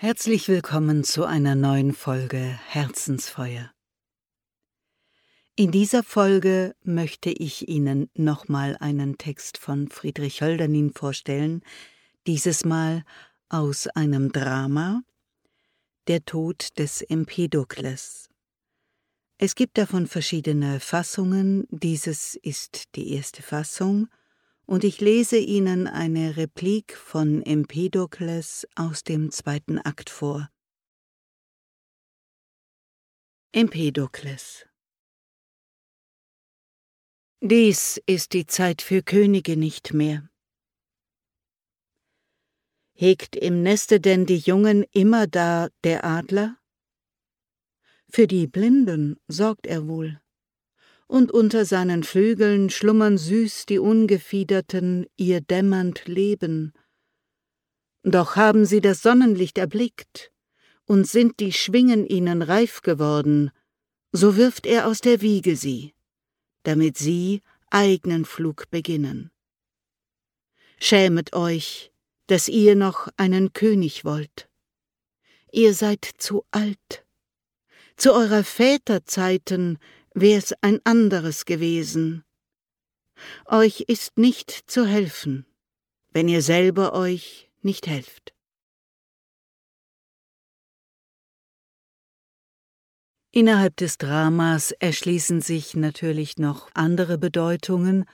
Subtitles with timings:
[0.00, 3.72] Herzlich willkommen zu einer neuen Folge Herzensfeuer.
[5.56, 11.62] In dieser Folge möchte ich Ihnen nochmal einen Text von Friedrich Hölderlin vorstellen,
[12.28, 13.04] dieses Mal
[13.48, 15.02] aus einem Drama
[16.06, 18.30] Der Tod des Empedokles.
[19.36, 24.06] Es gibt davon verschiedene Fassungen, dieses ist die erste Fassung,
[24.68, 30.50] und ich lese Ihnen eine Replik von Empedokles aus dem zweiten Akt vor.
[33.50, 34.66] Empedokles
[37.40, 40.28] Dies ist die Zeit für Könige nicht mehr.
[42.92, 46.58] Hegt im Neste denn die Jungen immer da der Adler?
[48.10, 50.20] Für die Blinden sorgt er wohl.
[51.08, 56.74] Und unter seinen Flügeln schlummern süß die Ungefiederten ihr dämmernd Leben.
[58.02, 60.30] Doch haben sie das Sonnenlicht erblickt,
[60.84, 63.50] und sind die Schwingen ihnen reif geworden,
[64.12, 65.94] so wirft er aus der Wiege sie,
[66.62, 69.30] damit sie eignen Flug beginnen.
[70.78, 71.90] Schämet euch,
[72.26, 74.48] dass ihr noch einen König wollt.
[75.52, 77.06] Ihr seid zu alt
[77.98, 79.78] zu eurer Väterzeiten
[80.14, 82.24] wär's ein anderes gewesen.
[83.46, 85.46] Euch ist nicht zu helfen,
[86.10, 88.34] wenn ihr selber euch nicht helft.
[93.30, 98.04] Innerhalb des Dramas erschließen sich natürlich noch andere Bedeutungen,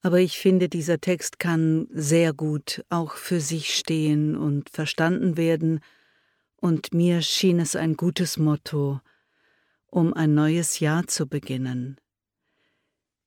[0.00, 5.80] aber ich finde, dieser Text kann sehr gut auch für sich stehen und verstanden werden,
[6.60, 9.00] und mir schien es ein gutes Motto,
[9.90, 12.00] um ein neues Jahr zu beginnen.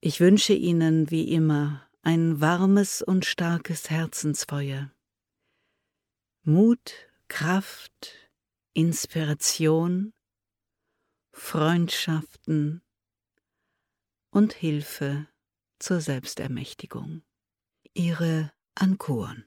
[0.00, 4.92] Ich wünsche Ihnen wie immer ein warmes und starkes Herzensfeuer.
[6.42, 6.94] Mut,
[7.28, 8.30] Kraft,
[8.72, 10.12] Inspiration,
[11.32, 12.82] Freundschaften
[14.30, 15.26] und Hilfe
[15.78, 17.22] zur Selbstermächtigung.
[17.94, 19.46] Ihre Ankuren